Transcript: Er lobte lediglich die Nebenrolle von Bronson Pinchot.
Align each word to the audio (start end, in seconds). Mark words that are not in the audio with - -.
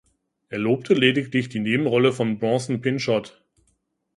Er 0.49 0.57
lobte 0.57 0.95
lediglich 0.95 1.49
die 1.49 1.59
Nebenrolle 1.59 2.11
von 2.11 2.39
Bronson 2.39 2.81
Pinchot. 2.81 3.39